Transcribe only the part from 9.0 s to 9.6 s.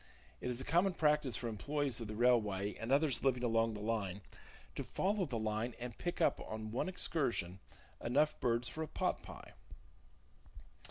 pie.